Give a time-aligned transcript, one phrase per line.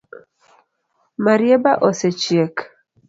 [1.25, 2.55] Marieba osechiek?